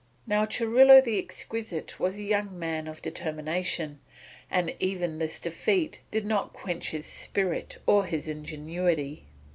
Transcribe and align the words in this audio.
Now 0.25 0.45
Churilo 0.47 0.99
the 0.99 1.19
Exquisite 1.19 1.99
was 1.99 2.17
a 2.17 2.23
young 2.23 2.57
man 2.57 2.87
of 2.87 3.03
determination, 3.03 3.99
and 4.49 4.75
even 4.79 5.19
this 5.19 5.39
defeat 5.39 6.01
did 6.09 6.25
not 6.25 6.53
quench 6.53 6.89
his 6.89 7.05
spirit 7.05 7.77
or 7.85 8.05
his 8.05 8.27
ingenuity. 8.27 9.25